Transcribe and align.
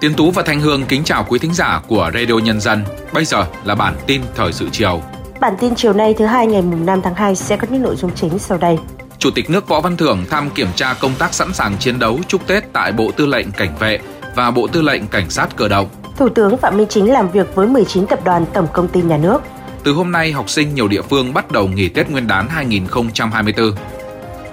Tiến 0.00 0.14
Tú 0.14 0.30
và 0.30 0.42
Thanh 0.42 0.60
Hương 0.60 0.84
kính 0.84 1.04
chào 1.04 1.26
quý 1.28 1.38
thính 1.38 1.54
giả 1.54 1.82
của 1.88 2.10
Radio 2.14 2.34
Nhân 2.34 2.60
dân. 2.60 2.84
Bây 3.12 3.24
giờ 3.24 3.46
là 3.64 3.74
bản 3.74 3.94
tin 4.06 4.22
thời 4.34 4.52
sự 4.52 4.68
chiều. 4.72 5.02
Bản 5.40 5.54
tin 5.60 5.74
chiều 5.74 5.92
nay 5.92 6.14
thứ 6.18 6.26
hai 6.26 6.46
ngày 6.46 6.62
5 6.62 7.00
tháng 7.02 7.14
2 7.14 7.36
sẽ 7.36 7.56
có 7.56 7.66
những 7.70 7.82
nội 7.82 7.96
dung 7.96 8.10
chính 8.14 8.38
sau 8.38 8.58
đây. 8.58 8.78
Chủ 9.18 9.30
tịch 9.30 9.50
nước 9.50 9.68
Võ 9.68 9.80
Văn 9.80 9.96
Thưởng 9.96 10.24
thăm 10.30 10.50
kiểm 10.50 10.68
tra 10.76 10.94
công 10.94 11.14
tác 11.18 11.34
sẵn 11.34 11.52
sàng 11.52 11.76
chiến 11.78 11.98
đấu 11.98 12.18
chúc 12.28 12.46
Tết 12.46 12.72
tại 12.72 12.92
Bộ 12.92 13.10
Tư 13.16 13.26
lệnh 13.26 13.52
Cảnh 13.52 13.76
vệ 13.78 13.98
và 14.34 14.50
Bộ 14.50 14.66
Tư 14.66 14.82
lệnh 14.82 15.06
Cảnh 15.06 15.30
sát 15.30 15.56
cơ 15.56 15.68
động. 15.68 15.88
Thủ 16.16 16.28
tướng 16.28 16.56
Phạm 16.56 16.76
Minh 16.76 16.86
Chính 16.90 17.12
làm 17.12 17.30
việc 17.30 17.54
với 17.54 17.66
19 17.66 18.06
tập 18.06 18.24
đoàn 18.24 18.46
tổng 18.52 18.66
công 18.72 18.88
ty 18.88 19.02
nhà 19.02 19.16
nước. 19.16 19.42
Từ 19.84 19.92
hôm 19.92 20.12
nay, 20.12 20.32
học 20.32 20.50
sinh 20.50 20.74
nhiều 20.74 20.88
địa 20.88 21.02
phương 21.02 21.34
bắt 21.34 21.52
đầu 21.52 21.68
nghỉ 21.68 21.88
Tết 21.88 22.10
Nguyên 22.10 22.26
đán 22.26 22.48
2024. 22.48 23.72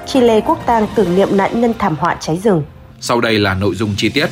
Chile 0.08 0.42
quốc 0.42 0.60
tang 0.66 0.88
tưởng 0.96 1.16
niệm 1.16 1.38
nạn 1.38 1.62
nhân 1.62 1.74
thảm 1.80 1.96
họa 1.96 2.16
cháy 2.20 2.40
rừng. 2.44 2.64
Sau 3.00 3.22
đây 3.22 3.40
là 3.40 3.54
nội 3.54 3.76
dung 3.76 3.94
chi 3.98 4.10
tiết. 4.10 4.28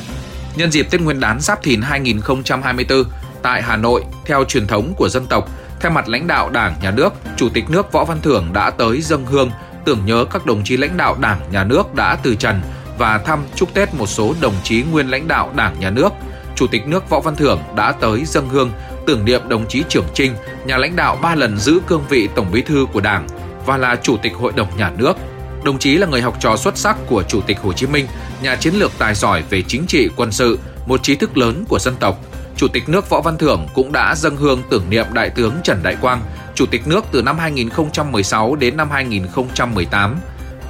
Nhân 0.56 0.70
dịp 0.70 0.86
Tết 0.90 1.00
Nguyên 1.00 1.20
đán 1.20 1.40
Giáp 1.40 1.62
Thìn 1.62 1.82
2024, 1.82 3.04
tại 3.42 3.62
Hà 3.62 3.76
Nội, 3.76 4.04
theo 4.24 4.44
truyền 4.44 4.66
thống 4.66 4.94
của 4.96 5.08
dân 5.08 5.26
tộc, 5.26 5.48
theo 5.80 5.90
mặt 5.90 6.08
lãnh 6.08 6.26
đạo 6.26 6.50
Đảng, 6.50 6.74
Nhà 6.82 6.90
nước, 6.90 7.12
Chủ 7.36 7.48
tịch 7.48 7.70
nước 7.70 7.92
Võ 7.92 8.04
Văn 8.04 8.18
Thưởng 8.22 8.50
đã 8.52 8.70
tới 8.70 9.00
dân 9.00 9.26
hương 9.26 9.50
tưởng 9.84 10.06
nhớ 10.06 10.24
các 10.30 10.46
đồng 10.46 10.64
chí 10.64 10.76
lãnh 10.76 10.96
đạo 10.96 11.16
Đảng, 11.20 11.40
Nhà 11.52 11.64
nước 11.64 11.94
đã 11.94 12.16
từ 12.22 12.34
trần 12.34 12.60
và 12.98 13.18
thăm 13.18 13.44
chúc 13.54 13.74
Tết 13.74 13.94
một 13.94 14.06
số 14.06 14.34
đồng 14.40 14.54
chí 14.62 14.82
nguyên 14.82 15.08
lãnh 15.08 15.28
đạo 15.28 15.52
Đảng, 15.56 15.80
Nhà 15.80 15.90
nước. 15.90 16.12
Chủ 16.54 16.66
tịch 16.66 16.86
nước 16.86 17.10
Võ 17.10 17.20
Văn 17.20 17.36
Thưởng 17.36 17.60
đã 17.76 17.92
tới 17.92 18.24
dân 18.24 18.48
hương 18.48 18.70
tưởng 19.06 19.24
niệm 19.24 19.48
đồng 19.48 19.68
chí 19.68 19.82
Trưởng 19.88 20.06
Trinh, 20.14 20.34
nhà 20.66 20.76
lãnh 20.76 20.96
đạo 20.96 21.18
ba 21.22 21.34
lần 21.34 21.58
giữ 21.58 21.80
cương 21.86 22.04
vị 22.08 22.28
Tổng 22.34 22.46
Bí 22.52 22.62
thư 22.62 22.86
của 22.92 23.00
Đảng 23.00 23.26
và 23.66 23.76
là 23.76 23.96
Chủ 23.96 24.16
tịch 24.16 24.32
Hội 24.34 24.52
đồng 24.56 24.68
Nhà 24.76 24.90
nước. 24.98 25.16
Đồng 25.64 25.78
chí 25.78 25.96
là 25.96 26.06
người 26.06 26.20
học 26.20 26.36
trò 26.40 26.56
xuất 26.56 26.78
sắc 26.78 26.96
của 27.06 27.22
Chủ 27.22 27.40
tịch 27.40 27.58
Hồ 27.62 27.72
Chí 27.72 27.86
Minh, 27.86 28.06
nhà 28.42 28.56
chiến 28.56 28.74
lược 28.74 28.92
tài 28.98 29.14
giỏi 29.14 29.42
về 29.50 29.62
chính 29.62 29.86
trị, 29.86 30.08
quân 30.16 30.32
sự, 30.32 30.58
một 30.86 31.02
trí 31.02 31.16
thức 31.16 31.38
lớn 31.38 31.64
của 31.68 31.78
dân 31.78 31.94
tộc. 32.00 32.18
Chủ 32.56 32.68
tịch 32.68 32.88
nước 32.88 33.10
Võ 33.10 33.20
Văn 33.20 33.38
Thưởng 33.38 33.66
cũng 33.74 33.92
đã 33.92 34.14
dâng 34.16 34.36
hương 34.36 34.62
tưởng 34.70 34.90
niệm 34.90 35.06
Đại 35.12 35.30
tướng 35.30 35.52
Trần 35.62 35.82
Đại 35.82 35.96
Quang, 36.00 36.22
Chủ 36.54 36.66
tịch 36.66 36.86
nước 36.86 37.04
từ 37.12 37.22
năm 37.22 37.38
2016 37.38 38.56
đến 38.56 38.76
năm 38.76 38.90
2018. 38.90 40.16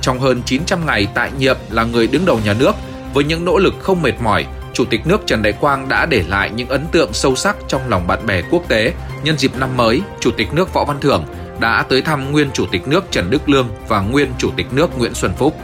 Trong 0.01 0.21
hơn 0.21 0.43
900 0.47 0.87
ngày 0.87 1.09
tại 1.15 1.31
nhiệm 1.39 1.57
là 1.71 1.85
người 1.85 2.07
đứng 2.07 2.25
đầu 2.25 2.41
nhà 2.45 2.55
nước, 2.55 2.73
với 3.15 3.25
những 3.25 3.45
nỗ 3.45 3.59
lực 3.59 3.75
không 3.83 4.03
mệt 4.03 4.15
mỏi, 4.21 4.47
Chủ 4.73 4.85
tịch 4.85 5.07
nước 5.07 5.21
Trần 5.27 5.43
Đại 5.43 5.53
Quang 5.53 5.89
đã 5.89 6.07
để 6.07 6.25
lại 6.29 6.51
những 6.51 6.69
ấn 6.69 6.87
tượng 6.93 7.13
sâu 7.13 7.37
sắc 7.37 7.57
trong 7.69 7.89
lòng 7.89 8.07
bạn 8.07 8.27
bè 8.27 8.43
quốc 8.51 8.69
tế. 8.69 8.93
Nhân 9.25 9.39
dịp 9.39 9.57
năm 9.57 9.77
mới, 9.77 10.01
Chủ 10.21 10.31
tịch 10.31 10.55
nước 10.55 10.75
Võ 10.75 10.85
Văn 10.85 11.01
Thưởng 11.01 11.25
đã 11.61 11.85
tới 11.89 12.03
thăm 12.03 12.33
nguyên 12.33 12.51
Chủ 12.55 12.67
tịch 12.67 12.89
nước 12.89 13.05
Trần 13.11 13.31
Đức 13.31 13.49
Lương 13.49 13.69
và 13.89 14.01
nguyên 14.01 14.33
Chủ 14.39 14.51
tịch 14.57 14.67
nước 14.73 14.99
Nguyễn 14.99 15.15
Xuân 15.15 15.33
Phúc. 15.39 15.57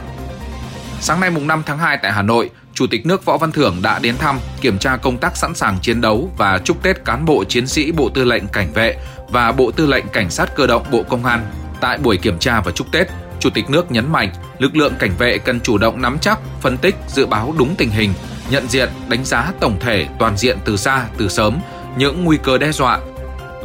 Sáng 0.99 1.19
nay 1.19 1.29
mùng 1.29 1.47
5 1.47 1.63
tháng 1.65 1.77
2 1.77 1.97
tại 2.01 2.11
Hà 2.11 2.21
Nội, 2.21 2.49
Chủ 2.73 2.87
tịch 2.87 3.05
nước 3.05 3.25
Võ 3.25 3.37
Văn 3.37 3.51
Thưởng 3.51 3.77
đã 3.81 3.99
đến 3.99 4.17
thăm, 4.17 4.39
kiểm 4.61 4.77
tra 4.77 4.97
công 4.97 5.17
tác 5.17 5.37
sẵn 5.37 5.55
sàng 5.55 5.77
chiến 5.81 6.01
đấu 6.01 6.31
và 6.37 6.59
chúc 6.63 6.83
Tết 6.83 7.05
cán 7.05 7.25
bộ 7.25 7.43
chiến 7.43 7.67
sĩ 7.67 7.91
Bộ 7.91 8.09
Tư 8.09 8.23
lệnh 8.23 8.47
Cảnh 8.47 8.73
vệ 8.73 8.97
và 9.29 9.51
Bộ 9.51 9.71
Tư 9.71 9.85
lệnh 9.85 10.07
Cảnh 10.07 10.29
sát 10.29 10.55
cơ 10.55 10.67
động 10.67 10.83
Bộ 10.91 11.03
Công 11.03 11.25
an. 11.25 11.45
Tại 11.81 11.97
buổi 11.97 12.17
kiểm 12.17 12.39
tra 12.39 12.61
và 12.61 12.71
chúc 12.71 12.91
Tết, 12.91 13.07
Chủ 13.39 13.49
tịch 13.49 13.69
nước 13.69 13.91
nhấn 13.91 14.11
mạnh 14.11 14.29
lực 14.59 14.75
lượng 14.75 14.93
cảnh 14.99 15.11
vệ 15.17 15.37
cần 15.37 15.59
chủ 15.59 15.77
động 15.77 16.01
nắm 16.01 16.17
chắc, 16.21 16.39
phân 16.61 16.77
tích, 16.77 16.95
dự 17.07 17.25
báo 17.25 17.53
đúng 17.57 17.75
tình 17.75 17.89
hình, 17.89 18.13
nhận 18.49 18.67
diện, 18.67 18.89
đánh 19.09 19.25
giá 19.25 19.51
tổng 19.59 19.79
thể 19.79 20.07
toàn 20.19 20.37
diện 20.37 20.57
từ 20.65 20.77
xa, 20.77 21.05
từ 21.17 21.29
sớm 21.29 21.59
những 21.97 22.23
nguy 22.23 22.37
cơ 22.43 22.57
đe 22.57 22.71
dọa 22.71 22.99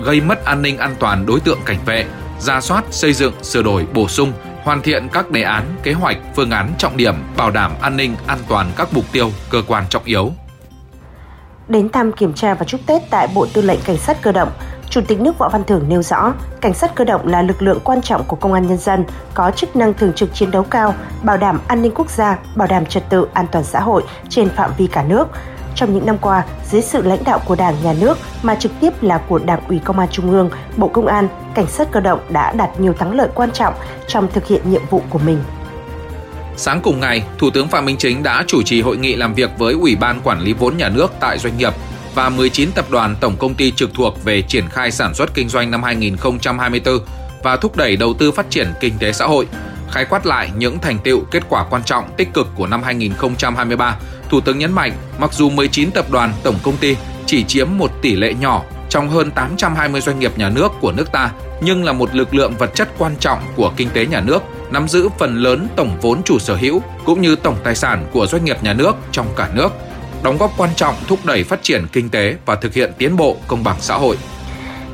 gây 0.05 0.21
mất 0.21 0.45
an 0.45 0.63
ninh 0.63 0.79
an 0.79 0.95
toàn 0.99 1.27
đối 1.27 1.41
tượng 1.41 1.59
cảnh 1.65 1.79
vệ, 1.87 2.07
ra 2.39 2.61
soát, 2.61 2.85
xây 2.91 3.13
dựng, 3.13 3.33
sửa 3.43 3.63
đổi, 3.63 3.87
bổ 3.95 4.09
sung, 4.09 4.33
hoàn 4.63 4.83
thiện 4.83 5.09
các 5.13 5.31
đề 5.31 5.43
án, 5.43 5.65
kế 5.83 5.93
hoạch, 5.93 6.17
phương 6.37 6.51
án 6.51 6.73
trọng 6.79 6.97
điểm 6.97 7.15
bảo 7.37 7.51
đảm 7.51 7.73
an 7.81 7.97
ninh 7.97 8.15
an 8.27 8.39
toàn 8.49 8.71
các 8.77 8.89
mục 8.93 9.05
tiêu, 9.13 9.31
cơ 9.51 9.63
quan 9.67 9.85
trọng 9.91 10.05
yếu. 10.05 10.33
Đến 11.69 11.89
thăm 11.89 12.13
kiểm 12.13 12.33
tra 12.33 12.55
và 12.55 12.65
chúc 12.65 12.81
Tết 12.87 13.03
tại 13.11 13.29
Bộ 13.35 13.47
Tư 13.53 13.63
lệnh 13.63 13.81
Cảnh 13.85 13.97
sát 13.97 14.23
cơ 14.23 14.33
động, 14.33 14.51
Chủ 14.91 15.01
tịch 15.09 15.21
nước 15.21 15.39
Võ 15.39 15.49
Văn 15.49 15.65
Thưởng 15.65 15.85
nêu 15.89 16.03
rõ, 16.03 16.33
cảnh 16.61 16.75
sát 16.75 16.95
cơ 16.95 17.05
động 17.05 17.27
là 17.27 17.43
lực 17.43 17.63
lượng 17.63 17.81
quan 17.85 18.03
trọng 18.03 18.25
của 18.25 18.37
công 18.37 18.53
an 18.53 18.67
nhân 18.67 18.79
dân, 18.79 19.05
có 19.35 19.51
chức 19.51 19.77
năng 19.77 19.95
thường 19.95 20.13
trực 20.13 20.35
chiến 20.35 20.51
đấu 20.51 20.63
cao, 20.63 20.95
bảo 21.23 21.37
đảm 21.37 21.61
an 21.69 21.83
ninh 21.83 21.93
quốc 21.95 22.11
gia, 22.11 22.39
bảo 22.55 22.69
đảm 22.69 22.87
trật 22.87 23.09
tự 23.09 23.27
an 23.33 23.47
toàn 23.53 23.65
xã 23.65 23.81
hội 23.81 24.03
trên 24.29 24.49
phạm 24.49 24.71
vi 24.79 24.87
cả 24.87 25.03
nước. 25.03 25.29
Trong 25.77 25.95
những 25.95 26.07
năm 26.07 26.19
qua, 26.19 26.45
dưới 26.71 26.83
sự 26.83 27.03
lãnh 27.03 27.25
đạo 27.25 27.43
của 27.45 27.55
Đảng, 27.55 27.75
Nhà 27.83 27.95
nước 28.01 28.19
mà 28.43 28.55
trực 28.55 28.73
tiếp 28.81 29.03
là 29.03 29.19
của 29.19 29.39
Đảng 29.39 29.67
ủy 29.69 29.79
Công 29.85 29.99
an 29.99 30.09
Trung 30.13 30.31
ương, 30.31 30.51
Bộ 30.77 30.89
Công 30.89 31.07
an, 31.07 31.29
Cảnh 31.55 31.67
sát 31.67 31.89
cơ 31.93 32.01
động 32.01 32.21
đã 32.29 32.53
đạt 32.53 32.81
nhiều 32.81 32.93
thắng 32.93 33.17
lợi 33.17 33.29
quan 33.35 33.51
trọng 33.53 33.75
trong 34.09 34.29
thực 34.33 34.47
hiện 34.47 34.71
nhiệm 34.71 34.83
vụ 34.91 35.03
của 35.11 35.19
mình. 35.19 35.39
Sáng 36.57 36.81
cùng 36.83 37.01
ngày, 37.01 37.23
Thủ 37.39 37.51
tướng 37.51 37.69
Phạm 37.69 37.85
Minh 37.85 37.97
Chính 37.97 38.23
đã 38.23 38.45
chủ 38.47 38.63
trì 38.63 38.81
hội 38.81 38.97
nghị 38.97 39.15
làm 39.17 39.35
việc 39.35 39.51
với 39.59 39.75
Ủy 39.75 39.97
ban 39.97 40.21
Quản 40.21 40.41
lý 40.41 40.53
vốn 40.53 40.77
nhà 40.77 40.89
nước 40.89 41.13
tại 41.21 41.39
doanh 41.39 41.59
nghiệp 41.59 41.73
và 42.15 42.29
19 42.29 42.73
tập 42.73 42.85
đoàn 42.91 43.17
tổng 43.21 43.37
công 43.37 43.55
ty 43.55 43.71
trực 43.71 43.91
thuộc 43.95 44.25
về 44.25 44.43
triển 44.43 44.69
khai 44.69 44.91
sản 44.91 45.15
xuất 45.15 45.35
kinh 45.35 45.49
doanh 45.49 45.71
năm 45.71 45.83
2024 45.83 46.99
và 47.43 47.57
thúc 47.57 47.77
đẩy 47.77 47.97
đầu 47.97 48.15
tư 48.15 48.33
phát 48.33 48.51
triển 48.51 48.73
kinh 48.81 48.95
tế 48.99 49.13
xã 49.13 49.27
hội. 49.27 49.47
Khái 49.91 50.05
quát 50.05 50.27
lại 50.27 50.51
những 50.57 50.79
thành 50.79 50.99
tựu 50.99 51.21
kết 51.31 51.43
quả 51.49 51.65
quan 51.71 51.83
trọng 51.85 52.05
tích 52.17 52.35
cực 52.35 52.49
của 52.55 52.67
năm 52.67 52.83
2023, 52.83 53.97
Thủ 54.31 54.41
tướng 54.41 54.59
nhấn 54.59 54.73
mạnh 54.73 54.93
mặc 55.19 55.33
dù 55.33 55.51
19 55.51 55.91
tập 55.91 56.07
đoàn 56.11 56.33
tổng 56.43 56.57
công 56.63 56.77
ty 56.77 56.97
chỉ 57.27 57.45
chiếm 57.45 57.69
một 57.79 57.91
tỷ 58.03 58.17
lệ 58.17 58.35
nhỏ 58.35 58.63
trong 58.89 59.09
hơn 59.09 59.31
820 59.31 60.01
doanh 60.01 60.19
nghiệp 60.19 60.39
nhà 60.39 60.49
nước 60.49 60.73
của 60.81 60.93
nước 60.93 61.13
ta, 61.13 61.31
nhưng 61.61 61.85
là 61.85 61.93
một 61.93 62.15
lực 62.15 62.35
lượng 62.35 62.53
vật 62.59 62.75
chất 62.75 62.89
quan 62.99 63.17
trọng 63.21 63.39
của 63.57 63.73
kinh 63.77 63.89
tế 63.91 64.07
nhà 64.07 64.21
nước, 64.21 64.43
nắm 64.71 64.89
giữ 64.89 65.09
phần 65.19 65.43
lớn 65.43 65.69
tổng 65.77 65.99
vốn 66.03 66.23
chủ 66.23 66.39
sở 66.39 66.57
hữu 66.57 66.83
cũng 67.05 67.21
như 67.21 67.37
tổng 67.37 67.57
tài 67.65 67.75
sản 67.75 68.07
của 68.13 68.27
doanh 68.27 68.45
nghiệp 68.45 68.57
nhà 68.63 68.73
nước 68.73 68.93
trong 69.13 69.27
cả 69.37 69.49
nước 69.55 69.73
đóng 70.23 70.39
góp 70.39 70.51
quan 70.57 70.71
trọng 70.77 70.95
thúc 71.07 71.19
đẩy 71.25 71.45
phát 71.45 71.63
triển 71.63 71.87
kinh 71.93 72.11
tế 72.11 72.37
và 72.47 72.55
thực 72.55 72.75
hiện 72.75 72.93
tiến 72.99 73.17
bộ 73.17 73.37
công 73.49 73.65
bằng 73.65 73.77
xã 73.81 73.95
hội. 73.95 74.17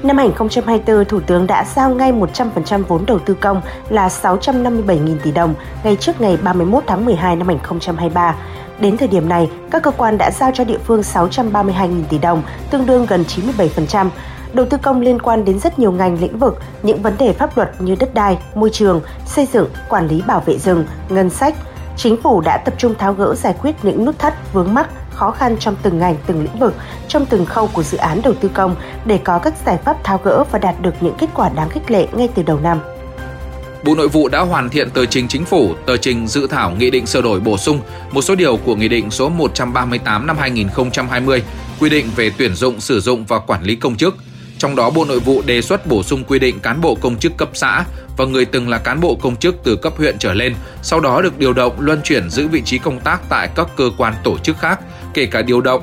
Năm 0.02 0.18
2024, 0.18 1.04
Thủ 1.04 1.20
tướng 1.20 1.46
đã 1.46 1.64
giao 1.76 1.90
ngay 1.90 2.12
100% 2.12 2.82
vốn 2.88 3.06
đầu 3.06 3.18
tư 3.18 3.34
công 3.34 3.60
là 3.88 4.08
657.000 4.08 5.18
tỷ 5.22 5.32
đồng 5.32 5.54
ngay 5.84 5.96
trước 5.96 6.20
ngày 6.20 6.38
31 6.42 6.84
tháng 6.86 7.04
12 7.04 7.36
năm 7.36 7.46
2023. 7.46 8.36
Đến 8.82 8.96
thời 8.96 9.08
điểm 9.08 9.28
này, 9.28 9.50
các 9.70 9.82
cơ 9.82 9.90
quan 9.90 10.18
đã 10.18 10.30
giao 10.30 10.50
cho 10.54 10.64
địa 10.64 10.78
phương 10.86 11.00
632.000 11.00 12.04
tỷ 12.08 12.18
đồng, 12.18 12.42
tương 12.70 12.86
đương 12.86 13.06
gần 13.06 13.24
97%. 13.56 14.08
Đầu 14.52 14.66
tư 14.66 14.78
công 14.82 15.00
liên 15.00 15.18
quan 15.22 15.44
đến 15.44 15.58
rất 15.58 15.78
nhiều 15.78 15.92
ngành 15.92 16.20
lĩnh 16.20 16.38
vực, 16.38 16.58
những 16.82 17.02
vấn 17.02 17.14
đề 17.18 17.32
pháp 17.32 17.56
luật 17.56 17.70
như 17.78 17.96
đất 18.00 18.14
đai, 18.14 18.38
môi 18.54 18.70
trường, 18.70 19.00
xây 19.26 19.48
dựng, 19.52 19.68
quản 19.88 20.06
lý 20.08 20.22
bảo 20.26 20.40
vệ 20.40 20.58
rừng, 20.58 20.86
ngân 21.08 21.30
sách. 21.30 21.54
Chính 21.96 22.22
phủ 22.22 22.40
đã 22.40 22.58
tập 22.64 22.74
trung 22.78 22.94
tháo 22.98 23.12
gỡ 23.12 23.34
giải 23.34 23.54
quyết 23.62 23.74
những 23.82 24.04
nút 24.04 24.18
thắt, 24.18 24.52
vướng 24.52 24.74
mắc, 24.74 24.88
khó 25.10 25.30
khăn 25.30 25.56
trong 25.60 25.76
từng 25.82 25.98
ngành, 25.98 26.16
từng 26.26 26.42
lĩnh 26.42 26.58
vực, 26.58 26.74
trong 27.08 27.26
từng 27.26 27.46
khâu 27.46 27.68
của 27.72 27.82
dự 27.82 27.98
án 27.98 28.20
đầu 28.24 28.34
tư 28.40 28.50
công 28.54 28.76
để 29.04 29.18
có 29.24 29.38
các 29.38 29.54
giải 29.66 29.76
pháp 29.84 30.04
tháo 30.04 30.20
gỡ 30.24 30.44
và 30.50 30.58
đạt 30.58 30.74
được 30.80 30.94
những 31.00 31.14
kết 31.18 31.28
quả 31.34 31.48
đáng 31.48 31.68
khích 31.68 31.90
lệ 31.90 32.08
ngay 32.12 32.28
từ 32.34 32.42
đầu 32.42 32.58
năm. 32.62 32.80
Bộ 33.84 33.94
Nội 33.94 34.08
vụ 34.08 34.28
đã 34.28 34.40
hoàn 34.40 34.68
thiện 34.68 34.90
tờ 34.90 35.06
trình 35.06 35.28
chính 35.28 35.44
phủ, 35.44 35.74
tờ 35.86 35.96
trình 35.96 36.26
dự 36.26 36.46
thảo 36.46 36.70
nghị 36.78 36.90
định 36.90 37.06
sửa 37.06 37.22
đổi 37.22 37.40
bổ 37.40 37.58
sung 37.58 37.80
một 38.10 38.22
số 38.22 38.34
điều 38.34 38.56
của 38.56 38.76
nghị 38.76 38.88
định 38.88 39.10
số 39.10 39.28
138 39.28 40.26
năm 40.26 40.36
2020 40.38 41.42
quy 41.80 41.90
định 41.90 42.06
về 42.16 42.30
tuyển 42.38 42.54
dụng, 42.54 42.80
sử 42.80 43.00
dụng 43.00 43.24
và 43.24 43.38
quản 43.38 43.62
lý 43.62 43.76
công 43.76 43.96
chức. 43.96 44.16
Trong 44.58 44.76
đó 44.76 44.90
Bộ 44.90 45.04
Nội 45.04 45.20
vụ 45.20 45.42
đề 45.46 45.62
xuất 45.62 45.86
bổ 45.86 46.02
sung 46.02 46.24
quy 46.24 46.38
định 46.38 46.60
cán 46.60 46.80
bộ 46.80 46.94
công 46.94 47.18
chức 47.18 47.36
cấp 47.36 47.50
xã 47.54 47.84
và 48.16 48.24
người 48.24 48.44
từng 48.44 48.68
là 48.68 48.78
cán 48.78 49.00
bộ 49.00 49.14
công 49.14 49.36
chức 49.36 49.56
từ 49.64 49.76
cấp 49.76 49.92
huyện 49.96 50.18
trở 50.18 50.34
lên, 50.34 50.54
sau 50.82 51.00
đó 51.00 51.22
được 51.22 51.38
điều 51.38 51.52
động 51.52 51.80
luân 51.80 52.00
chuyển 52.04 52.30
giữ 52.30 52.48
vị 52.48 52.62
trí 52.64 52.78
công 52.78 53.00
tác 53.00 53.20
tại 53.28 53.48
các 53.54 53.66
cơ 53.76 53.90
quan 53.96 54.14
tổ 54.24 54.38
chức 54.38 54.58
khác, 54.58 54.80
kể 55.14 55.26
cả 55.26 55.42
điều 55.42 55.60
động 55.60 55.82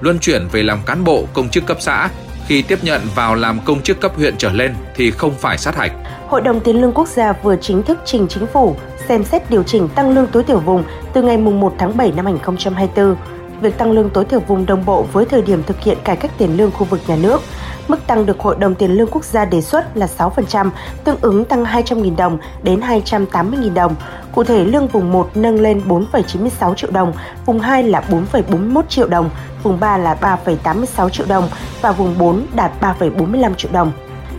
luân 0.00 0.18
chuyển 0.18 0.48
về 0.52 0.62
làm 0.62 0.78
cán 0.86 1.04
bộ 1.04 1.26
công 1.32 1.48
chức 1.48 1.66
cấp 1.66 1.76
xã 1.80 2.08
khi 2.48 2.62
tiếp 2.62 2.78
nhận 2.82 3.00
vào 3.14 3.34
làm 3.34 3.60
công 3.64 3.82
chức 3.82 4.00
cấp 4.00 4.12
huyện 4.16 4.34
trở 4.38 4.52
lên 4.52 4.74
thì 4.94 5.10
không 5.10 5.34
phải 5.38 5.58
sát 5.58 5.76
hạch. 5.76 5.92
Hội 6.26 6.40
đồng 6.40 6.60
Tiền 6.60 6.80
lương 6.80 6.92
Quốc 6.92 7.08
gia 7.08 7.32
vừa 7.32 7.56
chính 7.56 7.82
thức 7.82 7.98
trình 8.04 8.26
chính 8.28 8.46
phủ 8.46 8.76
xem 9.08 9.24
xét 9.24 9.50
điều 9.50 9.62
chỉnh 9.62 9.88
tăng 9.88 10.10
lương 10.10 10.26
tối 10.26 10.44
thiểu 10.44 10.60
vùng 10.60 10.84
từ 11.12 11.22
ngày 11.22 11.36
1 11.38 11.74
tháng 11.78 11.96
7 11.96 12.12
năm 12.16 12.24
2024. 12.24 13.16
Việc 13.60 13.78
tăng 13.78 13.92
lương 13.92 14.10
tối 14.10 14.24
thiểu 14.24 14.40
vùng 14.40 14.66
đồng 14.66 14.84
bộ 14.84 15.02
với 15.12 15.24
thời 15.24 15.42
điểm 15.42 15.62
thực 15.62 15.80
hiện 15.80 15.98
cải 16.04 16.16
cách 16.16 16.30
tiền 16.38 16.56
lương 16.56 16.70
khu 16.70 16.84
vực 16.84 17.00
nhà 17.06 17.16
nước. 17.16 17.42
Mức 17.88 18.06
tăng 18.06 18.26
được 18.26 18.40
Hội 18.40 18.56
đồng 18.58 18.74
Tiền 18.74 18.90
lương 18.90 19.08
Quốc 19.10 19.24
gia 19.24 19.44
đề 19.44 19.60
xuất 19.60 19.96
là 19.96 20.08
6%, 20.18 20.70
tương 21.04 21.16
ứng 21.20 21.44
tăng 21.44 21.64
200.000 21.64 22.16
đồng 22.16 22.38
đến 22.62 22.80
280.000 22.80 23.74
đồng. 23.74 23.94
Cụ 24.32 24.44
thể, 24.44 24.64
lương 24.64 24.88
vùng 24.88 25.12
1 25.12 25.30
nâng 25.34 25.60
lên 25.60 25.82
4,96 25.88 26.74
triệu 26.74 26.90
đồng, 26.90 27.12
vùng 27.46 27.60
2 27.60 27.82
là 27.82 28.02
4,41 28.10 28.82
triệu 28.88 29.08
đồng, 29.08 29.30
vùng 29.62 29.80
3 29.80 29.98
là 29.98 30.16
3,86 30.20 31.08
triệu 31.08 31.26
đồng 31.26 31.48
và 31.82 31.92
vùng 31.92 32.18
4 32.18 32.46
đạt 32.54 32.72
3,45 32.80 33.54
triệu 33.54 33.72
đồng. 33.72 33.92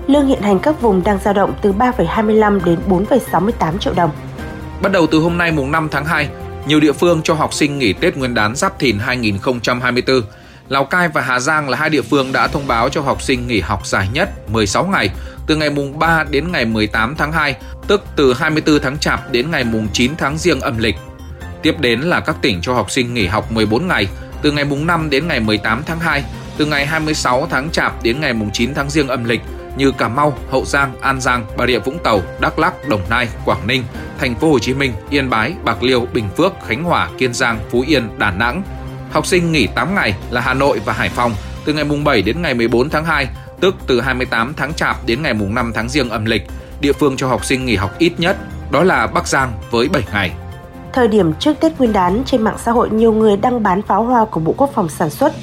Lương 0.08 0.28
hiện 0.28 0.42
hành 0.42 0.60
các 0.60 0.82
vùng 0.82 1.04
đang 1.04 1.20
dao 1.24 1.34
động 1.34 1.54
từ 1.62 1.74
3,25 1.74 2.64
đến 2.66 2.80
4,68 2.90 3.78
triệu 3.78 3.94
đồng. 3.94 4.10
Bắt 4.82 4.92
đầu 4.92 5.08
từ 5.08 5.20
hôm 5.20 5.38
nay 5.38 5.52
mùng 5.52 5.72
5 5.72 5.88
tháng 5.92 6.06
2, 6.06 6.30
nhiều 6.68 6.80
địa 6.80 6.92
phương 6.92 7.22
cho 7.24 7.34
học 7.34 7.54
sinh 7.54 7.80
nghỉ 7.80 7.94
Tết 7.94 8.18
Nguyên 8.18 8.34
đán 8.34 8.56
Giáp 8.56 8.80
Thìn 8.80 9.00
2024. 9.00 10.22
Lào 10.70 10.86
Cai 10.86 11.08
và 11.08 11.22
Hà 11.22 11.40
Giang 11.40 11.70
là 11.70 11.78
hai 11.78 11.90
địa 11.90 12.02
phương 12.02 12.32
đã 12.32 12.48
thông 12.48 12.68
báo 12.68 12.90
cho 12.90 13.02
học 13.02 13.22
sinh 13.22 13.48
nghỉ 13.48 13.60
học 13.60 13.86
dài 13.86 14.08
nhất 14.14 14.50
16 14.50 14.86
ngày 14.86 15.10
từ 15.48 15.56
ngày 15.56 15.70
mùng 15.70 16.00
3 16.00 16.24
đến 16.30 16.52
ngày 16.52 16.66
18 16.66 17.16
tháng 17.18 17.32
2 17.32 17.56
tức 17.88 18.06
từ 18.16 18.34
24 18.34 18.80
tháng 18.80 18.98
Chạp 18.98 19.32
đến 19.32 19.52
ngày 19.52 19.64
mùng 19.64 19.88
9 19.94 20.12
tháng 20.18 20.38
Giêng 20.38 20.62
âm 20.62 20.78
lịch. 20.78 20.96
Tiếp 21.62 21.76
đến 21.80 22.02
là 22.02 22.20
các 22.20 22.36
tỉnh 22.42 22.62
cho 22.62 22.74
học 22.74 22.92
sinh 22.92 23.14
nghỉ 23.14 23.26
học 23.26 23.52
14 23.52 23.88
ngày, 23.88 24.08
từ 24.42 24.52
ngày 24.52 24.66
mùng 24.66 24.88
5 24.88 25.10
đến 25.10 25.28
ngày 25.28 25.40
18 25.40 25.84
tháng 25.86 26.00
2, 26.00 26.24
từ 26.58 26.66
ngày 26.66 26.86
26 26.86 27.48
tháng 27.50 27.70
Chạp 27.70 28.04
đến 28.04 28.22
ngày 28.22 28.34
mùng 28.34 28.52
9 28.54 28.74
tháng 28.74 28.90
Giêng 28.90 29.08
âm 29.08 29.24
lịch 29.24 29.42
như 29.78 29.92
Cà 29.92 30.08
Mau, 30.08 30.38
Hậu 30.52 30.66
Giang, 30.66 30.94
An 31.02 31.22
Giang, 31.22 31.46
Bà 31.58 31.68
Rịa 31.68 31.80
Vũng 31.80 32.00
Tàu, 32.04 32.22
Đắk 32.40 32.60
Lắk, 32.60 32.88
Đồng 32.88 33.02
Nai, 33.10 33.28
Quảng 33.46 33.68
Ninh, 33.68 33.84
Thành 34.20 34.36
phố 34.36 34.52
Hồ 34.52 34.60
Chí 34.60 34.74
Minh, 34.74 34.94
Yên 35.10 35.30
Bái, 35.30 35.54
Bạc 35.64 35.84
Liêu, 35.84 36.08
Bình 36.14 36.30
Phước, 36.38 36.54
Khánh 36.68 36.84
Hòa, 36.84 37.10
Kiên 37.18 37.34
Giang, 37.34 37.60
Phú 37.72 37.84
Yên, 37.88 38.10
Đà 38.18 38.32
Nẵng. 38.32 38.64
Học 39.12 39.26
sinh 39.26 39.52
nghỉ 39.52 39.68
8 39.68 39.96
ngày 39.96 40.14
là 40.32 40.42
Hà 40.42 40.54
Nội 40.54 40.82
và 40.86 40.94
Hải 40.94 41.10
Phòng 41.10 41.32
từ 41.66 41.74
ngày 41.74 41.84
mùng 41.84 42.04
7 42.04 42.22
đến 42.22 42.42
ngày 42.42 42.54
14 42.54 42.90
tháng 42.90 43.06
2, 43.06 43.28
tức 43.60 43.76
từ 43.88 44.02
28 44.02 44.54
tháng 44.58 44.74
Chạp 44.74 45.06
đến 45.06 45.22
ngày 45.22 45.34
mùng 45.34 45.56
5 45.56 45.72
tháng 45.76 45.90
Giêng 45.90 46.10
âm 46.10 46.26
lịch. 46.26 46.48
Địa 46.82 46.94
phương 46.94 47.18
cho 47.18 47.28
học 47.28 47.46
sinh 47.46 47.66
nghỉ 47.66 47.76
học 47.76 47.92
ít 47.98 48.14
nhất 48.18 48.38
đó 48.72 48.84
là 48.84 49.08
Bắc 49.08 49.28
Giang 49.28 49.52
với 49.72 49.90
7 49.90 50.04
ngày. 50.14 50.32
Thời 50.94 51.08
điểm 51.08 51.34
trước 51.34 51.60
Tết 51.60 51.80
Nguyên 51.80 51.94
đán, 51.94 52.24
trên 52.26 52.42
mạng 52.42 52.58
xã 52.58 52.72
hội 52.72 52.90
nhiều 52.90 53.14
người 53.14 53.38
đăng 53.38 53.64
bán 53.64 53.82
pháo 53.82 54.04
hoa 54.04 54.26
của 54.26 54.40
Bộ 54.40 54.54
Quốc 54.58 54.72
phòng 54.74 54.90
sản 54.90 55.10
xuất. 55.10 55.34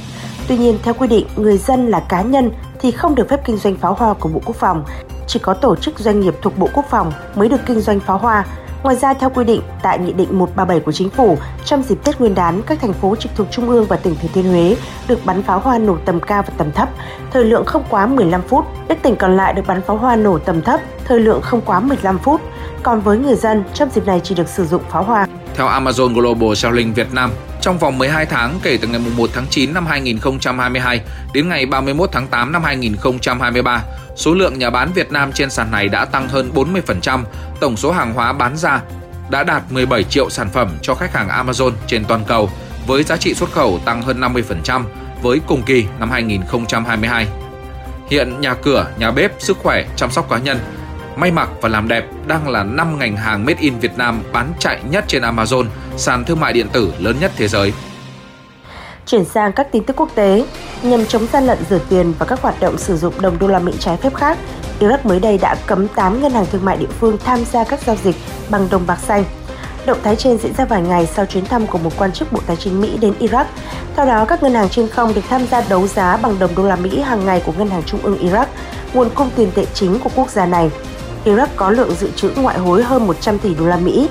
Tuy 0.48 0.56
nhiên, 0.58 0.78
theo 0.82 0.94
quy 0.94 1.08
định, 1.08 1.26
người 1.36 1.58
dân 1.58 1.86
là 1.86 2.00
cá 2.08 2.22
nhân 2.22 2.50
thì 2.80 2.90
không 2.90 3.14
được 3.14 3.28
phép 3.28 3.40
kinh 3.44 3.56
doanh 3.56 3.76
pháo 3.76 3.94
hoa 3.94 4.14
của 4.14 4.28
Bộ 4.28 4.40
Quốc 4.44 4.56
phòng. 4.56 4.84
Chỉ 5.26 5.38
có 5.38 5.54
tổ 5.54 5.76
chức 5.76 5.98
doanh 5.98 6.20
nghiệp 6.20 6.34
thuộc 6.42 6.58
Bộ 6.58 6.68
Quốc 6.72 6.84
phòng 6.90 7.12
mới 7.34 7.48
được 7.48 7.60
kinh 7.66 7.80
doanh 7.80 8.00
pháo 8.00 8.18
hoa. 8.18 8.44
Ngoài 8.82 8.96
ra, 8.96 9.14
theo 9.14 9.30
quy 9.30 9.44
định 9.44 9.60
tại 9.82 9.98
Nghị 9.98 10.12
định 10.12 10.38
137 10.38 10.80
của 10.80 10.92
Chính 10.92 11.10
phủ, 11.10 11.38
trong 11.64 11.82
dịp 11.82 11.98
Tết 12.04 12.20
Nguyên 12.20 12.34
đán, 12.34 12.62
các 12.62 12.78
thành 12.80 12.92
phố 12.92 13.16
trực 13.16 13.32
thuộc 13.36 13.46
Trung 13.50 13.68
ương 13.68 13.84
và 13.84 13.96
tỉnh 13.96 14.16
Thừa 14.22 14.28
Thiên 14.34 14.48
Huế 14.48 14.76
được 15.08 15.18
bắn 15.24 15.42
pháo 15.42 15.58
hoa 15.58 15.78
nổ 15.78 15.96
tầm 16.04 16.20
cao 16.20 16.42
và 16.42 16.54
tầm 16.56 16.72
thấp, 16.72 16.88
thời 17.32 17.44
lượng 17.44 17.64
không 17.64 17.84
quá 17.90 18.06
15 18.06 18.42
phút. 18.42 18.64
Các 18.88 19.02
tỉnh 19.02 19.16
còn 19.16 19.36
lại 19.36 19.52
được 19.52 19.66
bắn 19.66 19.82
pháo 19.82 19.96
hoa 19.96 20.16
nổ 20.16 20.38
tầm 20.38 20.62
thấp, 20.62 20.80
thời 21.04 21.20
lượng 21.20 21.42
không 21.42 21.60
quá 21.60 21.80
15 21.80 22.18
phút. 22.18 22.40
Còn 22.82 23.00
với 23.00 23.18
người 23.18 23.34
dân, 23.34 23.64
trong 23.74 23.90
dịp 23.94 24.06
này 24.06 24.20
chỉ 24.24 24.34
được 24.34 24.48
sử 24.48 24.66
dụng 24.66 24.82
pháo 24.90 25.02
hoa. 25.02 25.26
Theo 25.54 25.66
Amazon 25.66 26.14
Global 26.14 26.54
Selling 26.54 26.94
Việt 26.94 27.12
Nam, 27.12 27.30
trong 27.60 27.78
vòng 27.78 27.98
12 27.98 28.26
tháng 28.26 28.58
kể 28.62 28.78
từ 28.82 28.88
ngày 28.88 29.00
1 29.16 29.30
tháng 29.34 29.46
9 29.50 29.74
năm 29.74 29.86
2022 29.86 31.00
đến 31.34 31.48
ngày 31.48 31.66
31 31.66 32.08
tháng 32.12 32.26
8 32.26 32.52
năm 32.52 32.64
2023, 32.64 33.82
số 34.16 34.34
lượng 34.34 34.58
nhà 34.58 34.70
bán 34.70 34.92
Việt 34.92 35.12
Nam 35.12 35.32
trên 35.32 35.50
sàn 35.50 35.70
này 35.70 35.88
đã 35.88 36.04
tăng 36.04 36.28
hơn 36.28 36.50
40%, 36.54 37.22
tổng 37.60 37.76
số 37.76 37.92
hàng 37.92 38.12
hóa 38.14 38.32
bán 38.32 38.56
ra 38.56 38.82
đã 39.30 39.44
đạt 39.44 39.62
17 39.70 40.04
triệu 40.04 40.30
sản 40.30 40.48
phẩm 40.50 40.78
cho 40.82 40.94
khách 40.94 41.14
hàng 41.14 41.28
Amazon 41.28 41.72
trên 41.86 42.04
toàn 42.04 42.24
cầu, 42.26 42.50
với 42.86 43.02
giá 43.02 43.16
trị 43.16 43.34
xuất 43.34 43.52
khẩu 43.52 43.78
tăng 43.84 44.02
hơn 44.02 44.20
50% 44.20 44.82
với 45.22 45.40
cùng 45.46 45.62
kỳ 45.62 45.86
năm 45.98 46.10
2022. 46.10 47.26
Hiện 48.10 48.40
nhà 48.40 48.54
cửa, 48.54 48.86
nhà 48.98 49.10
bếp, 49.10 49.32
sức 49.38 49.58
khỏe, 49.62 49.84
chăm 49.96 50.10
sóc 50.10 50.30
cá 50.30 50.38
nhân, 50.38 50.58
may 51.16 51.30
mặc 51.30 51.48
và 51.60 51.68
làm 51.68 51.88
đẹp 51.88 52.04
đang 52.26 52.48
là 52.48 52.64
5 52.64 52.98
ngành 52.98 53.16
hàng 53.16 53.44
made 53.44 53.60
in 53.60 53.78
Việt 53.78 53.98
Nam 53.98 54.22
bán 54.32 54.52
chạy 54.58 54.80
nhất 54.90 55.04
trên 55.08 55.22
Amazon, 55.22 55.64
sàn 55.96 56.24
thương 56.24 56.40
mại 56.40 56.52
điện 56.52 56.68
tử 56.72 56.92
lớn 56.98 57.16
nhất 57.20 57.32
thế 57.36 57.48
giới. 57.48 57.72
Chuyển 59.06 59.24
sang 59.24 59.52
các 59.52 59.66
tin 59.72 59.84
tức 59.84 59.96
quốc 59.96 60.08
tế, 60.14 60.46
nhằm 60.82 61.06
chống 61.06 61.26
gian 61.32 61.46
lận 61.46 61.58
rửa 61.70 61.78
tiền 61.88 62.12
và 62.18 62.26
các 62.26 62.42
hoạt 62.42 62.60
động 62.60 62.78
sử 62.78 62.96
dụng 62.96 63.20
đồng 63.20 63.38
đô 63.38 63.48
la 63.48 63.58
Mỹ 63.58 63.72
trái 63.78 63.96
phép 63.96 64.14
khác, 64.14 64.38
Iraq 64.80 64.98
mới 65.04 65.20
đây 65.20 65.38
đã 65.38 65.56
cấm 65.66 65.88
8 65.88 66.22
ngân 66.22 66.32
hàng 66.32 66.46
thương 66.52 66.64
mại 66.64 66.76
địa 66.76 66.86
phương 67.00 67.18
tham 67.24 67.44
gia 67.44 67.64
các 67.64 67.80
giao 67.86 67.96
dịch 68.04 68.16
bằng 68.50 68.68
đồng 68.70 68.86
bạc 68.86 68.98
xanh. 69.06 69.24
Động 69.86 69.98
thái 70.02 70.16
trên 70.16 70.38
diễn 70.38 70.54
ra 70.54 70.64
vài 70.64 70.82
ngày 70.82 71.06
sau 71.06 71.26
chuyến 71.26 71.44
thăm 71.44 71.66
của 71.66 71.78
một 71.78 71.90
quan 71.98 72.12
chức 72.12 72.32
Bộ 72.32 72.40
Tài 72.46 72.56
chính 72.56 72.80
Mỹ 72.80 72.98
đến 73.00 73.12
Iraq. 73.20 73.44
Theo 73.96 74.06
đó, 74.06 74.24
các 74.24 74.42
ngân 74.42 74.54
hàng 74.54 74.68
trên 74.68 74.88
không 74.88 75.14
được 75.14 75.20
tham 75.28 75.46
gia 75.46 75.60
đấu 75.60 75.86
giá 75.86 76.16
bằng 76.16 76.38
đồng 76.38 76.54
đô 76.54 76.62
la 76.62 76.76
Mỹ 76.76 77.00
hàng 77.00 77.24
ngày 77.24 77.42
của 77.46 77.52
Ngân 77.58 77.68
hàng 77.68 77.82
Trung 77.82 78.00
ương 78.02 78.18
Iraq, 78.18 78.46
nguồn 78.94 79.10
cung 79.14 79.30
tiền 79.36 79.50
tệ 79.54 79.66
chính 79.74 79.98
của 79.98 80.10
quốc 80.14 80.30
gia 80.30 80.46
này. 80.46 80.70
Iraq 81.24 81.46
có 81.56 81.70
lượng 81.70 81.94
dự 81.94 82.10
trữ 82.16 82.30
ngoại 82.36 82.58
hối 82.58 82.82
hơn 82.82 83.06
100 83.06 83.38
tỷ 83.38 83.54
đô 83.54 83.66
la 83.66 83.76
Mỹ 83.76 84.08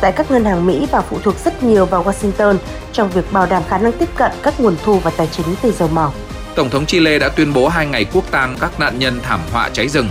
tại 0.00 0.12
các 0.12 0.30
ngân 0.30 0.44
hàng 0.44 0.66
Mỹ 0.66 0.86
và 0.90 1.00
phụ 1.00 1.16
thuộc 1.22 1.34
rất 1.44 1.62
nhiều 1.62 1.86
vào 1.86 2.04
Washington 2.04 2.56
trong 2.92 3.10
việc 3.10 3.32
bảo 3.32 3.46
đảm 3.46 3.62
khả 3.68 3.78
năng 3.78 3.92
tiếp 3.92 4.08
cận 4.16 4.30
các 4.42 4.60
nguồn 4.60 4.76
thu 4.84 4.98
và 4.98 5.10
tài 5.16 5.26
chính 5.32 5.46
từ 5.62 5.72
dầu 5.72 5.88
mỏ. 5.88 6.12
Tổng 6.56 6.70
thống 6.70 6.86
Chile 6.86 7.18
đã 7.18 7.28
tuyên 7.28 7.52
bố 7.52 7.68
hai 7.68 7.86
ngày 7.86 8.06
quốc 8.12 8.24
tang 8.30 8.56
các 8.60 8.80
nạn 8.80 8.98
nhân 8.98 9.20
thảm 9.22 9.40
họa 9.52 9.68
cháy 9.72 9.88
rừng, 9.88 10.08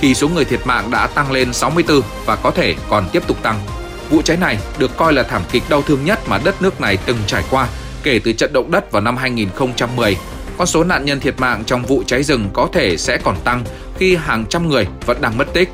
khi 0.00 0.14
số 0.14 0.28
người 0.28 0.44
thiệt 0.44 0.60
mạng 0.66 0.90
đã 0.90 1.06
tăng 1.06 1.32
lên 1.32 1.52
64 1.52 2.00
và 2.26 2.36
có 2.36 2.50
thể 2.50 2.74
còn 2.88 3.08
tiếp 3.12 3.22
tục 3.26 3.42
tăng. 3.42 3.60
Vụ 4.10 4.22
cháy 4.22 4.36
này 4.36 4.58
được 4.78 4.96
coi 4.96 5.12
là 5.12 5.22
thảm 5.22 5.42
kịch 5.50 5.62
đau 5.68 5.82
thương 5.82 6.04
nhất 6.04 6.20
mà 6.28 6.40
đất 6.44 6.62
nước 6.62 6.80
này 6.80 6.98
từng 7.06 7.16
trải 7.26 7.42
qua 7.50 7.68
kể 8.02 8.20
từ 8.24 8.32
trận 8.32 8.52
động 8.52 8.70
đất 8.70 8.92
vào 8.92 9.02
năm 9.02 9.16
2010. 9.16 10.16
Con 10.58 10.66
số 10.66 10.84
nạn 10.84 11.04
nhân 11.04 11.20
thiệt 11.20 11.40
mạng 11.40 11.62
trong 11.66 11.82
vụ 11.82 12.02
cháy 12.06 12.22
rừng 12.22 12.50
có 12.52 12.68
thể 12.72 12.96
sẽ 12.96 13.18
còn 13.18 13.36
tăng 13.44 13.64
khi 13.98 14.16
hàng 14.16 14.46
trăm 14.46 14.68
người 14.68 14.86
vẫn 15.06 15.20
đang 15.20 15.38
mất 15.38 15.52
tích. 15.52 15.68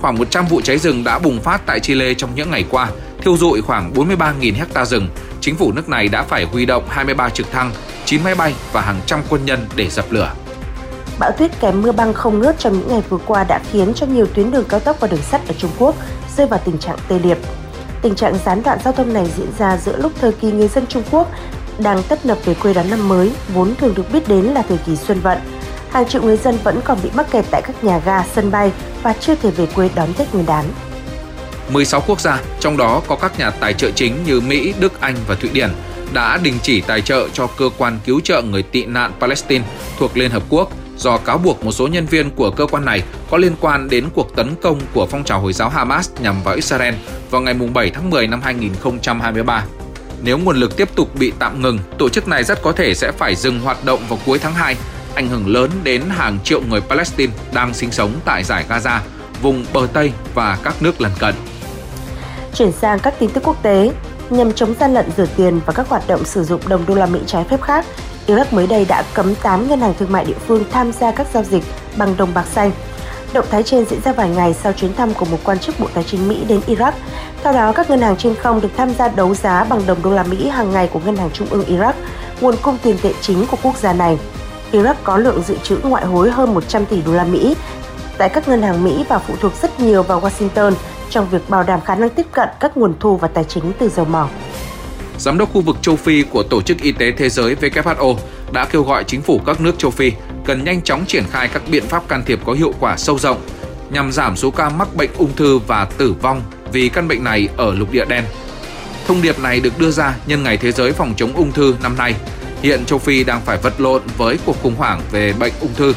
Khoảng 0.00 0.18
100 0.18 0.46
vụ 0.46 0.60
cháy 0.60 0.78
rừng 0.78 1.04
đã 1.04 1.18
bùng 1.18 1.40
phát 1.40 1.66
tại 1.66 1.80
Chile 1.80 2.14
trong 2.14 2.30
những 2.34 2.50
ngày 2.50 2.64
qua, 2.70 2.88
thiêu 3.22 3.36
dụi 3.36 3.62
khoảng 3.62 3.92
43.000 3.94 4.54
hecta 4.54 4.84
rừng. 4.84 5.08
Chính 5.40 5.56
phủ 5.56 5.72
nước 5.72 5.88
này 5.88 6.08
đã 6.08 6.22
phải 6.22 6.44
huy 6.44 6.66
động 6.66 6.84
23 6.88 7.28
trực 7.28 7.52
thăng, 7.52 7.72
9 8.06 8.24
máy 8.24 8.34
bay 8.34 8.54
và 8.72 8.80
hàng 8.80 9.00
trăm 9.06 9.22
quân 9.28 9.44
nhân 9.44 9.66
để 9.76 9.90
dập 9.90 10.04
lửa. 10.10 10.32
Bão 11.18 11.30
tuyết 11.32 11.60
kèm 11.60 11.82
mưa 11.82 11.92
băng 11.92 12.14
không 12.14 12.40
ngớt 12.40 12.58
trong 12.58 12.72
những 12.72 12.88
ngày 12.88 13.02
vừa 13.08 13.18
qua 13.26 13.44
đã 13.44 13.60
khiến 13.72 13.92
cho 13.94 14.06
nhiều 14.06 14.26
tuyến 14.34 14.50
đường 14.50 14.64
cao 14.68 14.80
tốc 14.80 14.96
và 15.00 15.08
đường 15.08 15.22
sắt 15.22 15.48
ở 15.48 15.54
Trung 15.58 15.70
Quốc 15.78 15.96
rơi 16.36 16.46
vào 16.46 16.60
tình 16.64 16.78
trạng 16.78 16.96
tê 17.08 17.18
liệt. 17.18 17.38
Tình 18.02 18.14
trạng 18.14 18.38
gián 18.44 18.62
đoạn 18.62 18.78
giao 18.84 18.92
thông 18.92 19.12
này 19.12 19.30
diễn 19.36 19.48
ra 19.58 19.76
giữa 19.76 19.96
lúc 19.96 20.12
thời 20.20 20.32
kỳ 20.32 20.52
người 20.52 20.68
dân 20.68 20.86
Trung 20.86 21.02
Quốc 21.10 21.30
đang 21.78 22.02
tấp 22.02 22.26
nập 22.26 22.38
về 22.44 22.54
quê 22.54 22.74
đón 22.74 22.90
năm 22.90 23.08
mới, 23.08 23.32
vốn 23.54 23.74
thường 23.74 23.94
được 23.94 24.12
biết 24.12 24.28
đến 24.28 24.44
là 24.44 24.62
thời 24.68 24.78
kỳ 24.78 24.96
xuân 24.96 25.20
vận 25.20 25.38
hàng 25.94 26.08
triệu 26.08 26.22
người 26.22 26.36
dân 26.36 26.58
vẫn 26.64 26.80
còn 26.84 26.98
bị 27.02 27.10
mắc 27.14 27.30
kẹt 27.30 27.44
tại 27.50 27.62
các 27.62 27.84
nhà 27.84 28.00
ga, 28.04 28.24
sân 28.34 28.50
bay 28.50 28.72
và 29.02 29.12
chưa 29.20 29.34
thể 29.34 29.50
về 29.50 29.66
quê 29.66 29.90
đón 29.94 30.14
Tết 30.14 30.34
Nguyên 30.34 30.46
đán. 30.46 30.64
16 31.68 32.02
quốc 32.06 32.20
gia, 32.20 32.40
trong 32.60 32.76
đó 32.76 33.02
có 33.06 33.16
các 33.16 33.38
nhà 33.38 33.50
tài 33.50 33.72
trợ 33.72 33.90
chính 33.94 34.24
như 34.24 34.40
Mỹ, 34.40 34.74
Đức, 34.80 35.00
Anh 35.00 35.16
và 35.28 35.34
Thụy 35.34 35.50
Điển, 35.52 35.70
đã 36.12 36.38
đình 36.42 36.54
chỉ 36.62 36.80
tài 36.80 37.00
trợ 37.00 37.28
cho 37.32 37.46
cơ 37.46 37.70
quan 37.78 37.98
cứu 38.04 38.20
trợ 38.20 38.42
người 38.42 38.62
tị 38.62 38.84
nạn 38.84 39.12
Palestine 39.20 39.64
thuộc 39.98 40.16
Liên 40.16 40.30
Hợp 40.30 40.42
Quốc 40.48 40.70
do 40.96 41.18
cáo 41.18 41.38
buộc 41.38 41.64
một 41.64 41.72
số 41.72 41.86
nhân 41.86 42.06
viên 42.06 42.30
của 42.30 42.50
cơ 42.50 42.66
quan 42.66 42.84
này 42.84 43.02
có 43.30 43.36
liên 43.36 43.52
quan 43.60 43.88
đến 43.88 44.04
cuộc 44.14 44.36
tấn 44.36 44.54
công 44.62 44.80
của 44.94 45.06
phong 45.06 45.24
trào 45.24 45.40
Hồi 45.40 45.52
giáo 45.52 45.68
Hamas 45.68 46.10
nhằm 46.20 46.42
vào 46.42 46.54
Israel 46.54 46.94
vào 47.30 47.40
ngày 47.40 47.54
7 47.54 47.90
tháng 47.90 48.10
10 48.10 48.26
năm 48.26 48.40
2023. 48.42 49.64
Nếu 50.22 50.38
nguồn 50.38 50.56
lực 50.56 50.76
tiếp 50.76 50.88
tục 50.94 51.18
bị 51.18 51.32
tạm 51.38 51.62
ngừng, 51.62 51.78
tổ 51.98 52.08
chức 52.08 52.28
này 52.28 52.44
rất 52.44 52.62
có 52.62 52.72
thể 52.72 52.94
sẽ 52.94 53.12
phải 53.12 53.34
dừng 53.34 53.60
hoạt 53.60 53.84
động 53.84 54.00
vào 54.08 54.18
cuối 54.26 54.38
tháng 54.38 54.54
2 54.54 54.76
ảnh 55.14 55.28
hưởng 55.28 55.46
lớn 55.46 55.70
đến 55.82 56.02
hàng 56.08 56.38
triệu 56.44 56.60
người 56.60 56.80
Palestine 56.80 57.32
đang 57.52 57.74
sinh 57.74 57.92
sống 57.92 58.12
tại 58.24 58.44
giải 58.44 58.64
Gaza, 58.68 58.98
vùng 59.42 59.64
bờ 59.72 59.86
Tây 59.92 60.12
và 60.34 60.58
các 60.62 60.82
nước 60.82 61.00
lân 61.00 61.12
cận. 61.18 61.34
Chuyển 62.54 62.72
sang 62.72 62.98
các 62.98 63.14
tin 63.18 63.30
tức 63.30 63.44
quốc 63.44 63.62
tế, 63.62 63.90
nhằm 64.30 64.52
chống 64.52 64.74
gian 64.80 64.94
lận 64.94 65.06
rửa 65.16 65.26
tiền 65.36 65.60
và 65.66 65.72
các 65.72 65.88
hoạt 65.88 66.08
động 66.08 66.24
sử 66.24 66.44
dụng 66.44 66.60
đồng 66.68 66.86
đô 66.86 66.94
la 66.94 67.06
Mỹ 67.06 67.20
trái 67.26 67.44
phép 67.44 67.62
khác, 67.62 67.86
Iraq 68.26 68.44
mới 68.50 68.66
đây 68.66 68.84
đã 68.88 69.04
cấm 69.14 69.34
8 69.34 69.68
ngân 69.68 69.80
hàng 69.80 69.94
thương 69.98 70.12
mại 70.12 70.24
địa 70.24 70.36
phương 70.46 70.64
tham 70.70 70.92
gia 70.92 71.10
các 71.10 71.26
giao 71.34 71.42
dịch 71.42 71.64
bằng 71.96 72.14
đồng 72.16 72.34
bạc 72.34 72.44
xanh. 72.54 72.70
Động 73.32 73.46
thái 73.50 73.62
trên 73.62 73.84
diễn 73.84 74.00
ra 74.04 74.12
vài 74.12 74.28
ngày 74.28 74.54
sau 74.54 74.72
chuyến 74.72 74.94
thăm 74.94 75.14
của 75.14 75.24
một 75.24 75.38
quan 75.44 75.58
chức 75.58 75.80
Bộ 75.80 75.86
Tài 75.94 76.04
chính 76.04 76.28
Mỹ 76.28 76.44
đến 76.48 76.60
Iraq. 76.66 76.92
Theo 77.42 77.52
đó, 77.52 77.72
các 77.72 77.90
ngân 77.90 78.00
hàng 78.00 78.16
trên 78.16 78.34
không 78.34 78.60
được 78.60 78.68
tham 78.76 78.94
gia 78.94 79.08
đấu 79.08 79.34
giá 79.34 79.64
bằng 79.64 79.86
đồng 79.86 80.02
đô 80.02 80.10
la 80.10 80.22
Mỹ 80.22 80.48
hàng 80.48 80.72
ngày 80.72 80.88
của 80.92 81.00
Ngân 81.04 81.16
hàng 81.16 81.30
Trung 81.32 81.48
ương 81.50 81.64
Iraq, 81.64 81.92
nguồn 82.40 82.56
cung 82.62 82.78
tiền 82.82 82.96
tệ 83.02 83.12
chính 83.20 83.46
của 83.46 83.56
quốc 83.62 83.76
gia 83.76 83.92
này. 83.92 84.18
Iraq 84.72 84.94
có 85.04 85.16
lượng 85.16 85.42
dự 85.46 85.56
trữ 85.62 85.76
ngoại 85.82 86.04
hối 86.04 86.30
hơn 86.30 86.54
100 86.54 86.86
tỷ 86.86 87.02
đô 87.02 87.12
la 87.12 87.24
Mỹ 87.24 87.56
tại 88.18 88.28
các 88.28 88.48
ngân 88.48 88.62
hàng 88.62 88.84
Mỹ 88.84 89.04
và 89.08 89.18
phụ 89.18 89.34
thuộc 89.40 89.52
rất 89.62 89.80
nhiều 89.80 90.02
vào 90.02 90.20
Washington 90.20 90.72
trong 91.10 91.30
việc 91.30 91.50
bảo 91.50 91.62
đảm 91.62 91.80
khả 91.80 91.94
năng 91.94 92.10
tiếp 92.10 92.26
cận 92.32 92.48
các 92.60 92.76
nguồn 92.76 92.94
thu 93.00 93.16
và 93.16 93.28
tài 93.28 93.44
chính 93.44 93.72
từ 93.78 93.88
dầu 93.88 94.04
mỏ. 94.04 94.28
Giám 95.18 95.38
đốc 95.38 95.52
khu 95.52 95.60
vực 95.60 95.76
châu 95.82 95.96
Phi 95.96 96.22
của 96.22 96.42
Tổ 96.42 96.62
chức 96.62 96.80
Y 96.82 96.92
tế 96.92 97.12
Thế 97.12 97.28
giới 97.28 97.54
WHO 97.54 98.16
đã 98.52 98.64
kêu 98.64 98.82
gọi 98.82 99.04
chính 99.04 99.22
phủ 99.22 99.40
các 99.46 99.60
nước 99.60 99.78
châu 99.78 99.90
Phi 99.90 100.12
cần 100.44 100.64
nhanh 100.64 100.82
chóng 100.82 101.04
triển 101.06 101.24
khai 101.30 101.48
các 101.48 101.62
biện 101.70 101.84
pháp 101.88 102.08
can 102.08 102.22
thiệp 102.26 102.40
có 102.44 102.52
hiệu 102.52 102.72
quả 102.80 102.96
sâu 102.96 103.18
rộng 103.18 103.38
nhằm 103.90 104.12
giảm 104.12 104.36
số 104.36 104.50
ca 104.50 104.68
mắc 104.68 104.96
bệnh 104.96 105.10
ung 105.18 105.36
thư 105.36 105.58
và 105.58 105.84
tử 105.98 106.14
vong 106.22 106.42
vì 106.72 106.88
căn 106.88 107.08
bệnh 107.08 107.24
này 107.24 107.48
ở 107.56 107.74
lục 107.74 107.92
địa 107.92 108.04
đen. 108.04 108.24
Thông 109.06 109.22
điệp 109.22 109.38
này 109.38 109.60
được 109.60 109.78
đưa 109.78 109.90
ra 109.90 110.16
nhân 110.26 110.42
ngày 110.42 110.56
Thế 110.56 110.72
giới 110.72 110.92
phòng 110.92 111.14
chống 111.16 111.32
ung 111.32 111.52
thư 111.52 111.74
năm 111.82 111.96
nay 111.98 112.14
Hiện 112.64 112.84
châu 112.84 112.98
Phi 112.98 113.24
đang 113.24 113.40
phải 113.40 113.56
vật 113.56 113.80
lộn 113.80 114.02
với 114.16 114.38
cuộc 114.46 114.62
khủng 114.62 114.74
hoảng 114.74 115.00
về 115.10 115.32
bệnh 115.32 115.52
ung 115.60 115.74
thư 115.74 115.92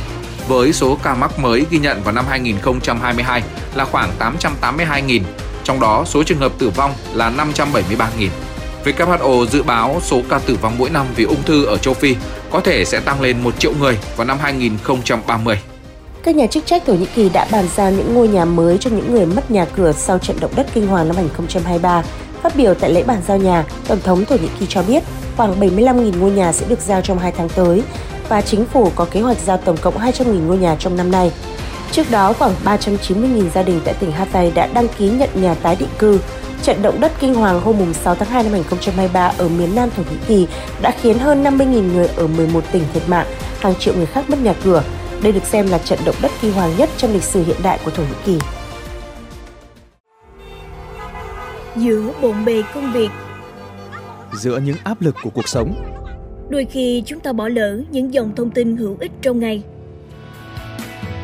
với 0.48 0.74
số 0.74 0.98
ca 1.04 1.16
mắc 1.16 1.40
mới 1.40 1.66
ghi 1.70 1.80
nhận 1.80 2.04
vào 2.04 2.14
năm 2.14 2.26
2022 2.30 3.44
là 3.76 3.86
khoảng 3.86 4.10
882.000, 4.20 5.22
trong 5.64 5.80
đó 5.80 6.04
số 6.06 6.24
trường 6.24 6.40
hợp 6.40 6.52
tử 6.60 6.70
vong 6.70 6.94
là 7.14 7.32
573.000. 7.38 8.30
WHO 8.86 9.46
dự 9.46 9.64
báo 9.64 10.00
số 10.04 10.22
ca 10.30 10.40
tử 10.40 10.58
vong 10.62 10.78
mỗi 10.78 10.90
năm 10.90 11.06
vì 11.16 11.24
ung 11.24 11.44
thư 11.46 11.66
ở 11.66 11.78
châu 11.78 11.94
Phi 11.94 12.16
có 12.52 12.60
thể 12.60 12.86
sẽ 12.86 13.00
tăng 13.00 13.22
lên 13.22 13.44
1 13.44 13.60
triệu 13.60 13.74
người 13.80 13.98
vào 14.16 14.28
năm 14.28 14.38
2030. 14.42 15.60
Các 16.24 16.36
nhà 16.36 16.48
chức 16.48 16.66
trách 16.66 16.84
Thổ 16.86 16.94
Nhĩ 16.94 17.06
Kỳ 17.16 17.30
đã 17.30 17.48
bàn 17.52 17.66
giao 17.76 17.92
những 17.92 18.14
ngôi 18.14 18.28
nhà 18.28 18.46
mới 18.46 18.78
cho 18.78 18.90
những 18.90 19.14
người 19.14 19.26
mất 19.26 19.52
nhà 19.52 19.66
cửa 19.76 19.92
sau 19.92 20.20
trận 20.20 20.40
động 20.40 20.52
đất 20.56 20.68
kinh 20.74 20.88
hoàng 20.88 21.08
năm 21.08 21.16
2023. 21.16 22.04
Phát 22.44 22.56
biểu 22.56 22.74
tại 22.74 22.90
lễ 22.90 23.04
bàn 23.04 23.22
giao 23.28 23.38
nhà, 23.38 23.66
Tổng 23.88 24.02
thống 24.04 24.26
Thổ 24.26 24.36
Nhĩ 24.36 24.48
Kỳ 24.60 24.66
cho 24.70 24.84
biết 24.84 25.04
khoảng 25.38 25.60
75.000 25.60 26.20
ngôi 26.20 26.32
nhà 26.32 26.52
sẽ 26.52 26.66
được 26.70 26.80
giao 26.80 27.02
trong 27.02 27.20
2 27.20 27.32
tháng 27.32 27.50
tới 27.50 27.84
và 28.30 28.42
chính 28.42 28.66
phủ 28.66 28.92
có 28.96 29.06
kế 29.12 29.22
hoạch 29.22 29.38
giao 29.38 29.58
tổng 29.58 29.78
cộng 29.82 29.98
200.000 29.98 30.46
ngôi 30.48 30.58
nhà 30.58 30.76
trong 30.80 30.98
năm 30.98 31.12
nay. 31.12 31.32
Trước 31.92 32.12
đó, 32.12 32.34
khoảng 32.34 32.52
390.000 32.66 33.50
gia 33.50 33.64
đình 33.64 33.82
tại 33.86 33.94
tỉnh 33.94 34.12
Hatay 34.12 34.52
đã 34.52 34.68
đăng 34.74 34.88
ký 34.98 35.10
nhận 35.10 35.30
nhà 35.36 35.54
tái 35.54 35.76
định 35.80 35.90
cư. 36.00 36.20
Trận 36.64 36.82
động 36.82 37.00
đất 37.00 37.12
kinh 37.20 37.34
hoàng 37.34 37.62
hôm 37.62 37.94
6 37.94 38.16
tháng 38.16 38.30
2 38.30 38.44
năm 38.44 38.52
2023 38.52 39.34
ở 39.38 39.48
miền 39.48 39.76
Nam 39.76 39.90
Thổ 39.96 40.04
Nhĩ 40.04 40.18
Kỳ 40.28 40.48
đã 40.82 40.92
khiến 41.02 41.20
hơn 41.20 41.44
50.000 41.44 41.94
người 41.94 42.08
ở 42.08 42.28
11 42.28 42.64
tỉnh 42.72 42.84
thiệt 42.94 43.10
mạng, 43.10 43.28
hàng 43.60 43.76
triệu 43.76 43.96
người 43.96 44.06
khác 44.06 44.30
mất 44.30 44.40
nhà 44.40 44.54
cửa. 44.64 44.84
Đây 45.22 45.32
được 45.32 45.44
xem 45.44 45.68
là 45.68 45.78
trận 45.78 46.00
động 46.06 46.16
đất 46.22 46.32
kinh 46.42 46.54
hoàng 46.54 46.78
nhất 46.78 46.90
trong 46.98 47.14
lịch 47.14 47.24
sử 47.24 47.44
hiện 47.44 47.58
đại 47.64 47.80
của 47.86 47.92
Thổ 47.92 48.04
Nhĩ 48.04 48.16
Kỳ. 48.26 48.40
Giữa 51.76 52.12
bộn 52.22 52.46
bề 52.46 52.64
công 52.74 52.94
việc 52.94 53.10
Giữa 54.34 54.58
những 54.58 54.78
áp 54.84 55.02
lực 55.02 55.16
của 55.24 55.30
cuộc 55.30 55.48
sống 55.48 55.97
Đôi 56.50 56.66
khi 56.66 57.04
chúng 57.06 57.20
ta 57.20 57.34
bỏ 57.34 57.48
lỡ 57.48 57.80
những 57.92 58.14
dòng 58.14 58.36
thông 58.36 58.52
tin 58.52 58.78
hữu 58.78 58.98
ích 59.00 59.12
trong 59.22 59.40
ngày 59.40 59.64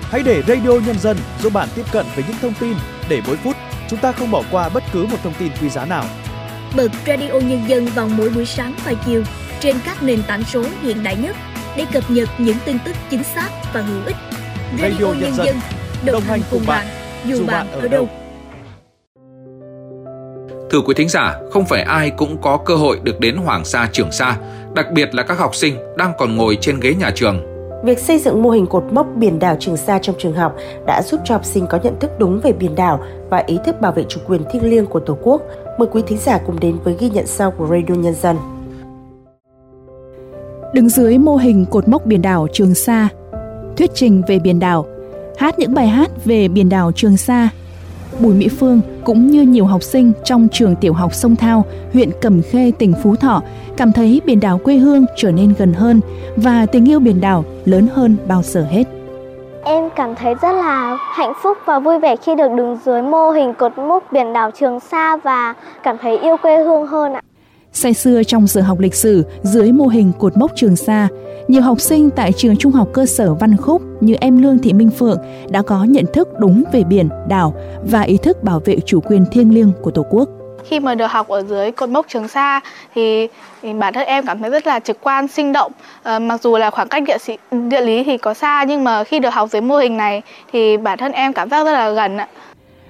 Hãy 0.01 0.23
để 0.25 0.41
Radio 0.47 0.69
Nhân 0.87 0.99
dân 0.99 1.17
giúp 1.41 1.53
bạn 1.53 1.67
tiếp 1.75 1.83
cận 1.91 2.05
với 2.15 2.25
những 2.27 2.37
thông 2.41 2.53
tin 2.59 2.73
để 3.09 3.21
mỗi 3.27 3.35
phút 3.35 3.55
chúng 3.89 3.99
ta 3.99 4.11
không 4.11 4.31
bỏ 4.31 4.43
qua 4.51 4.69
bất 4.69 4.83
cứ 4.93 5.05
một 5.05 5.17
thông 5.23 5.33
tin 5.39 5.51
quý 5.61 5.69
giá 5.69 5.85
nào. 5.85 6.05
Bật 6.75 6.91
Radio 7.07 7.33
Nhân 7.33 7.61
dân 7.67 7.85
vào 7.85 8.09
mỗi 8.17 8.29
buổi 8.29 8.45
sáng 8.45 8.73
và 8.85 8.93
chiều 9.05 9.23
trên 9.59 9.75
các 9.85 10.03
nền 10.03 10.19
tảng 10.27 10.43
số 10.43 10.63
hiện 10.81 11.03
đại 11.03 11.15
nhất 11.15 11.35
để 11.77 11.85
cập 11.93 12.03
nhật 12.11 12.29
những 12.37 12.57
tin 12.65 12.77
tức 12.85 12.95
chính 13.09 13.23
xác 13.23 13.49
và 13.73 13.81
hữu 13.81 14.05
ích. 14.05 14.15
Radio, 14.81 14.89
Radio 14.89 15.13
Nhân, 15.21 15.33
dân, 15.35 15.55
đồng, 16.05 16.13
đồng 16.13 16.23
hành 16.23 16.41
cùng 16.51 16.63
bạn, 16.67 16.85
dù, 17.25 17.35
dù 17.35 17.45
bạn 17.45 17.71
ở 17.71 17.87
đâu. 17.87 18.09
Thưa 20.69 20.81
quý 20.85 20.93
thính 20.97 21.09
giả, 21.09 21.35
không 21.51 21.65
phải 21.65 21.81
ai 21.81 22.09
cũng 22.09 22.41
có 22.41 22.57
cơ 22.65 22.75
hội 22.75 22.99
được 23.03 23.19
đến 23.19 23.37
Hoàng 23.37 23.65
Sa 23.65 23.89
Trường 23.91 24.11
Sa, 24.11 24.37
đặc 24.75 24.91
biệt 24.91 25.15
là 25.15 25.23
các 25.23 25.39
học 25.39 25.55
sinh 25.55 25.75
đang 25.97 26.11
còn 26.17 26.35
ngồi 26.35 26.57
trên 26.61 26.79
ghế 26.79 26.95
nhà 26.95 27.11
trường 27.15 27.53
Việc 27.83 27.99
xây 27.99 28.19
dựng 28.19 28.43
mô 28.43 28.49
hình 28.49 28.65
cột 28.65 28.83
mốc 28.91 29.07
biển 29.15 29.39
đảo 29.39 29.55
Trường 29.59 29.77
Sa 29.77 29.99
trong 29.99 30.15
trường 30.19 30.33
học 30.33 30.55
đã 30.87 31.01
giúp 31.01 31.19
cho 31.25 31.35
học 31.35 31.45
sinh 31.45 31.67
có 31.67 31.79
nhận 31.83 31.99
thức 31.99 32.11
đúng 32.19 32.39
về 32.43 32.53
biển 32.53 32.75
đảo 32.75 33.03
và 33.29 33.43
ý 33.47 33.59
thức 33.65 33.81
bảo 33.81 33.91
vệ 33.91 34.03
chủ 34.09 34.19
quyền 34.27 34.41
thiêng 34.51 34.69
liêng 34.69 34.85
của 34.85 34.99
Tổ 34.99 35.17
quốc. 35.23 35.41
Mời 35.79 35.87
quý 35.91 36.01
thính 36.07 36.17
giả 36.17 36.37
cùng 36.37 36.59
đến 36.59 36.77
với 36.83 36.95
ghi 36.99 37.09
nhận 37.09 37.27
sau 37.27 37.51
của 37.51 37.67
Radio 37.67 37.95
Nhân 37.95 38.15
dân. 38.21 38.37
Đứng 40.73 40.89
dưới 40.89 41.17
mô 41.17 41.35
hình 41.35 41.65
cột 41.65 41.87
mốc 41.87 42.05
biển 42.05 42.21
đảo 42.21 42.47
Trường 42.53 42.75
Sa, 42.75 43.07
thuyết 43.77 43.91
trình 43.93 44.21
về 44.27 44.39
biển 44.39 44.59
đảo, 44.59 44.85
hát 45.37 45.59
những 45.59 45.73
bài 45.73 45.87
hát 45.87 46.11
về 46.25 46.47
biển 46.47 46.69
đảo 46.69 46.91
Trường 46.91 47.17
Sa 47.17 47.49
Bùi 48.19 48.33
Mỹ 48.33 48.47
Phương 48.59 48.81
cũng 49.05 49.27
như 49.27 49.41
nhiều 49.41 49.65
học 49.65 49.83
sinh 49.83 50.11
trong 50.23 50.47
trường 50.51 50.75
tiểu 50.75 50.93
học 50.93 51.13
Sông 51.13 51.35
Thao, 51.35 51.65
huyện 51.93 52.09
Cẩm 52.21 52.41
Khê, 52.41 52.71
tỉnh 52.79 52.93
Phú 53.03 53.15
Thọ 53.15 53.41
cảm 53.77 53.91
thấy 53.91 54.21
biển 54.25 54.39
đảo 54.39 54.57
quê 54.63 54.75
hương 54.75 55.05
trở 55.17 55.31
nên 55.31 55.53
gần 55.57 55.73
hơn 55.73 56.01
và 56.35 56.65
tình 56.65 56.89
yêu 56.89 56.99
biển 56.99 57.21
đảo 57.21 57.45
lớn 57.65 57.87
hơn 57.93 58.15
bao 58.27 58.41
giờ 58.43 58.65
hết. 58.71 58.83
Em 59.63 59.89
cảm 59.95 60.15
thấy 60.15 60.35
rất 60.41 60.51
là 60.51 60.97
hạnh 60.99 61.33
phúc 61.43 61.57
và 61.65 61.79
vui 61.79 61.99
vẻ 61.99 62.15
khi 62.15 62.35
được 62.35 62.51
đứng 62.57 62.77
dưới 62.85 63.01
mô 63.01 63.31
hình 63.31 63.53
cột 63.53 63.77
mốc 63.77 64.03
biển 64.11 64.33
đảo 64.33 64.51
Trường 64.51 64.79
Sa 64.79 65.17
và 65.17 65.53
cảm 65.83 65.97
thấy 66.01 66.17
yêu 66.17 66.37
quê 66.37 66.57
hương 66.57 66.87
hơn 66.87 67.13
ạ. 67.13 67.21
Say 67.75 67.93
xưa 67.93 68.23
trong 68.23 68.47
giờ 68.47 68.61
học 68.61 68.79
lịch 68.79 68.95
sử 68.95 69.25
dưới 69.43 69.71
mô 69.71 69.87
hình 69.87 70.11
cột 70.19 70.37
mốc 70.37 70.51
Trường 70.55 70.75
Sa, 70.75 71.07
nhiều 71.47 71.61
học 71.61 71.81
sinh 71.81 72.09
tại 72.09 72.31
trường 72.31 72.57
trung 72.57 72.71
học 72.71 72.87
cơ 72.93 73.05
sở 73.05 73.33
Văn 73.33 73.57
Khúc 73.57 73.81
như 73.99 74.15
em 74.21 74.43
Lương 74.43 74.57
Thị 74.57 74.73
Minh 74.73 74.89
Phượng 74.89 75.17
đã 75.49 75.61
có 75.61 75.83
nhận 75.83 76.05
thức 76.13 76.27
đúng 76.39 76.63
về 76.71 76.83
biển, 76.83 77.09
đảo 77.27 77.53
và 77.83 78.01
ý 78.01 78.17
thức 78.17 78.43
bảo 78.43 78.61
vệ 78.65 78.77
chủ 78.85 79.01
quyền 79.01 79.25
thiêng 79.25 79.53
liêng 79.53 79.71
của 79.81 79.91
Tổ 79.91 80.05
quốc. 80.09 80.29
Khi 80.63 80.79
mà 80.79 80.95
được 80.95 81.11
học 81.11 81.27
ở 81.27 81.43
dưới 81.43 81.71
cột 81.71 81.89
mốc 81.89 82.05
Trường 82.09 82.27
Sa 82.27 82.59
thì, 82.95 83.27
bản 83.79 83.93
thân 83.93 84.05
em 84.05 84.25
cảm 84.25 84.39
thấy 84.39 84.49
rất 84.49 84.67
là 84.67 84.79
trực 84.79 84.97
quan, 85.01 85.27
sinh 85.27 85.53
động. 85.53 85.71
À, 86.03 86.19
mặc 86.19 86.41
dù 86.41 86.57
là 86.57 86.69
khoảng 86.69 86.87
cách 86.87 87.03
địa, 87.07 87.17
sĩ, 87.17 87.37
địa 87.51 87.81
lý 87.81 88.03
thì 88.03 88.17
có 88.17 88.33
xa 88.33 88.65
nhưng 88.67 88.83
mà 88.83 89.03
khi 89.03 89.19
được 89.19 89.33
học 89.33 89.49
dưới 89.51 89.61
mô 89.61 89.77
hình 89.77 89.97
này 89.97 90.21
thì 90.53 90.77
bản 90.77 90.97
thân 90.97 91.11
em 91.11 91.33
cảm 91.33 91.49
giác 91.49 91.63
rất 91.63 91.71
là 91.71 91.89
gần 91.89 92.17
ạ. 92.17 92.27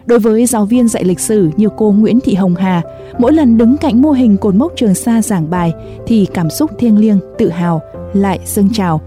Đối 0.06 0.20
với 0.20 0.46
giáo 0.46 0.66
viên 0.66 0.88
dạy 0.88 1.04
lịch 1.04 1.20
sử 1.20 1.50
như 1.58 1.70
cô 1.78 1.92
Nguyễn 1.92 2.20
Thị 2.20 2.34
Hồng 2.34 2.56
Hà, 2.56 2.82
mỗi 3.18 3.34
lần 3.34 3.58
đứng 3.58 3.78
cạnh 3.78 4.02
mô 4.02 4.12
hình 4.12 4.38
cột 4.38 4.56
mốc 4.56 4.72
Trường 4.76 4.94
Sa 4.94 5.22
giảng 5.22 5.50
bài 5.50 5.74
thì 6.08 6.28
cảm 6.34 6.50
xúc 6.50 6.72
thiêng 6.80 6.98
liêng, 6.98 7.20
tự 7.38 7.50
hào 7.50 7.82
lại 8.14 8.40
dâng 8.46 8.70
trào. 8.74 9.02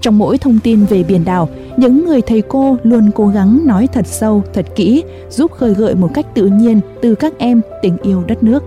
Trong 0.00 0.18
mỗi 0.18 0.38
thông 0.38 0.58
tin 0.62 0.84
về 0.84 1.02
biển 1.02 1.24
đảo, 1.24 1.48
những 1.76 2.06
người 2.06 2.20
thầy 2.20 2.42
cô 2.42 2.76
luôn 2.82 3.10
cố 3.14 3.26
gắng 3.26 3.60
nói 3.64 3.88
thật 3.92 4.06
sâu, 4.06 4.42
thật 4.54 4.66
kỹ, 4.76 5.04
giúp 5.30 5.52
khơi 5.52 5.74
gợi 5.74 5.94
một 5.94 6.10
cách 6.14 6.26
tự 6.34 6.46
nhiên 6.46 6.80
từ 7.02 7.14
các 7.14 7.32
em 7.38 7.60
tình 7.82 7.96
yêu 8.02 8.22
đất 8.26 8.42
nước. 8.42 8.62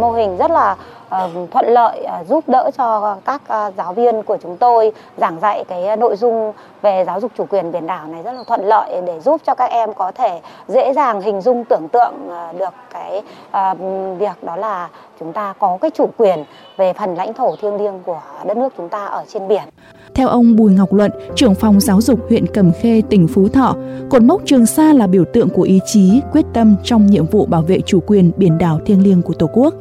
Mô 0.00 0.12
hình 0.12 0.36
rất 0.36 0.50
là 0.50 0.76
Ờ, 1.08 1.30
thuận 1.50 1.66
lợi 1.68 2.04
ờ, 2.04 2.24
giúp 2.28 2.44
đỡ 2.46 2.70
cho 2.78 3.16
các 3.24 3.42
ờ, 3.48 3.70
giáo 3.76 3.92
viên 3.92 4.22
của 4.22 4.36
chúng 4.42 4.56
tôi 4.56 4.92
giảng 5.16 5.40
dạy 5.40 5.64
cái 5.68 5.96
nội 5.96 6.16
dung 6.16 6.52
về 6.82 7.04
giáo 7.06 7.20
dục 7.20 7.32
chủ 7.38 7.44
quyền 7.50 7.72
biển 7.72 7.86
đảo 7.86 8.06
này 8.06 8.22
rất 8.22 8.32
là 8.32 8.44
thuận 8.46 8.64
lợi 8.64 9.00
để 9.06 9.20
giúp 9.20 9.40
cho 9.46 9.54
các 9.54 9.70
em 9.70 9.94
có 9.94 10.12
thể 10.12 10.40
dễ 10.68 10.92
dàng 10.92 11.20
hình 11.20 11.40
dung 11.40 11.64
tưởng 11.64 11.88
tượng 11.88 12.12
được 12.58 12.74
cái 12.92 13.22
việc 14.18 14.44
đó 14.44 14.56
là 14.56 14.88
chúng 15.20 15.32
ta 15.32 15.54
có 15.58 15.78
cái 15.80 15.90
chủ 15.94 16.06
quyền 16.16 16.44
về 16.76 16.92
phần 16.92 17.14
lãnh 17.14 17.34
thổ 17.34 17.56
thiêng 17.56 17.76
liêng 17.76 18.02
của 18.06 18.20
đất 18.44 18.56
nước 18.56 18.72
chúng 18.76 18.88
ta 18.88 19.06
ở 19.06 19.24
trên 19.28 19.48
biển. 19.48 19.62
Theo 20.14 20.28
ông 20.28 20.56
Bùi 20.56 20.72
Ngọc 20.72 20.92
Luận, 20.92 21.10
trưởng 21.34 21.54
phòng 21.54 21.80
giáo 21.80 22.00
dục 22.00 22.20
huyện 22.28 22.46
Cầm 22.46 22.72
Khê, 22.80 23.02
tỉnh 23.10 23.28
Phú 23.34 23.48
Thọ, 23.48 23.76
cột 24.10 24.22
mốc 24.22 24.40
Trường 24.44 24.66
Sa 24.66 24.92
là 24.92 25.06
biểu 25.06 25.24
tượng 25.32 25.48
của 25.50 25.62
ý 25.62 25.80
chí, 25.86 26.20
quyết 26.32 26.44
tâm 26.54 26.76
trong 26.84 27.06
nhiệm 27.06 27.26
vụ 27.26 27.46
bảo 27.46 27.62
vệ 27.62 27.80
chủ 27.86 28.00
quyền 28.06 28.32
biển 28.36 28.58
đảo 28.58 28.80
thiêng 28.86 29.02
liêng 29.02 29.22
của 29.22 29.34
Tổ 29.34 29.50
quốc 29.52 29.74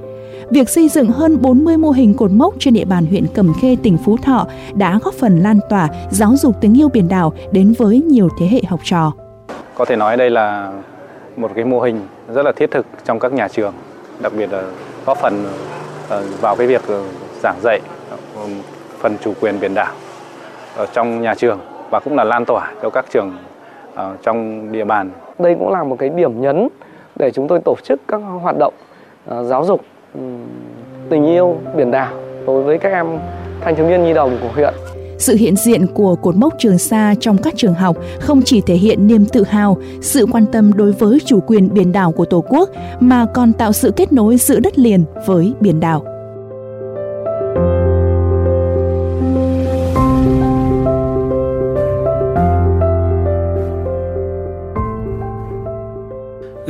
việc 0.54 0.70
xây 0.70 0.90
dựng 0.90 1.08
hơn 1.08 1.42
40 1.42 1.78
mô 1.78 1.92
hình 1.92 2.14
cột 2.14 2.32
mốc 2.32 2.54
trên 2.60 2.74
địa 2.74 2.86
bàn 2.86 3.06
huyện 3.06 3.26
Cẩm 3.34 3.54
Khê, 3.62 3.78
tỉnh 3.84 3.98
Phú 3.98 4.18
Thọ 4.18 4.48
đã 4.74 5.00
góp 5.04 5.14
phần 5.14 5.40
lan 5.40 5.60
tỏa 5.70 5.90
giáo 6.12 6.34
dục 6.36 6.56
tình 6.62 6.80
yêu 6.80 6.90
biển 6.90 7.08
đảo 7.08 7.34
đến 7.52 7.74
với 7.78 8.02
nhiều 8.02 8.30
thế 8.40 8.48
hệ 8.48 8.62
học 8.68 8.80
trò. 8.84 9.14
Có 9.76 9.86
thể 9.86 9.96
nói 9.96 10.18
đây 10.18 10.30
là 10.30 10.72
một 11.38 11.52
cái 11.56 11.66
mô 11.66 11.82
hình 11.82 12.02
rất 12.34 12.46
là 12.46 12.52
thiết 12.52 12.72
thực 12.72 12.86
trong 13.06 13.20
các 13.20 13.34
nhà 13.34 13.48
trường, 13.48 13.74
đặc 14.20 14.34
biệt 14.38 14.52
là 14.52 14.64
góp 15.06 15.18
phần 15.18 15.46
ờ, 16.10 16.24
vào 16.42 16.56
cái 16.56 16.68
việc 16.68 16.82
ờ, 16.88 17.04
giảng 17.44 17.60
dạy 17.64 17.80
ờ, 18.36 18.48
phần 19.00 19.18
chủ 19.24 19.34
quyền 19.42 19.60
biển 19.60 19.74
đảo 19.74 19.94
ở 20.76 20.86
trong 20.94 21.22
nhà 21.22 21.36
trường 21.36 21.60
và 21.90 22.00
cũng 22.00 22.16
là 22.16 22.24
lan 22.24 22.46
tỏa 22.46 22.74
cho 22.82 22.90
các 22.90 23.06
trường 23.14 23.38
trong 24.24 24.72
địa 24.72 24.86
bàn. 24.86 25.12
Đây 25.40 25.56
cũng 25.60 25.72
là 25.72 25.84
một 25.84 25.96
cái 26.00 26.10
điểm 26.10 26.42
nhấn 26.42 26.68
để 27.16 27.32
chúng 27.32 27.48
tôi 27.48 27.60
tổ 27.66 27.76
chức 27.84 28.02
các 28.08 28.18
hoạt 28.18 28.56
động 28.60 28.74
giáo 29.44 29.66
dục 29.66 29.82
tình 31.10 31.26
yêu 31.26 31.58
biển 31.78 31.92
đảo 31.92 32.14
đối 32.48 32.64
với 32.64 32.78
các 32.78 32.90
em 32.90 33.08
thanh 33.62 33.76
thiếu 33.76 33.88
niên 33.88 34.04
nhi 34.04 34.14
đồng 34.14 34.38
của 34.42 34.50
huyện. 34.54 34.74
Sự 35.18 35.36
hiện 35.36 35.56
diện 35.56 35.88
của 35.88 36.16
cột 36.16 36.36
mốc 36.36 36.54
Trường 36.58 36.78
Sa 36.78 37.16
trong 37.20 37.38
các 37.38 37.54
trường 37.58 37.74
học 37.74 37.98
không 38.20 38.42
chỉ 38.46 38.62
thể 38.62 38.76
hiện 38.76 39.08
niềm 39.08 39.26
tự 39.26 39.44
hào, 39.44 39.78
sự 40.02 40.26
quan 40.32 40.46
tâm 40.52 40.74
đối 40.74 40.92
với 40.92 41.20
chủ 41.26 41.40
quyền 41.40 41.74
biển 41.74 41.92
đảo 41.92 42.12
của 42.12 42.26
Tổ 42.26 42.44
quốc 42.50 42.70
mà 43.00 43.26
còn 43.34 43.54
tạo 43.54 43.74
sự 43.74 43.92
kết 43.92 44.14
nối 44.14 44.38
giữa 44.38 44.60
đất 44.60 44.80
liền 44.80 45.04
với 45.26 45.54
biển 45.60 45.80
đảo. 45.80 46.13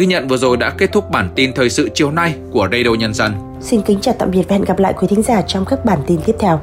Ghi 0.03 0.07
nhận 0.07 0.27
vừa 0.27 0.37
rồi 0.37 0.57
đã 0.57 0.69
kết 0.69 0.91
thúc 0.91 1.09
bản 1.09 1.29
tin 1.35 1.53
thời 1.53 1.69
sự 1.69 1.89
chiều 1.93 2.11
nay 2.11 2.35
của 2.51 2.67
Radio 2.71 2.93
Nhân 2.99 3.13
dân. 3.13 3.33
Xin 3.61 3.81
kính 3.81 3.99
chào 4.01 4.15
tạm 4.19 4.31
biệt 4.31 4.43
và 4.49 4.55
hẹn 4.55 4.65
gặp 4.65 4.79
lại 4.79 4.93
quý 4.97 5.07
thính 5.07 5.21
giả 5.21 5.41
trong 5.41 5.65
các 5.65 5.85
bản 5.85 5.99
tin 6.07 6.19
tiếp 6.25 6.35
theo. 6.39 6.61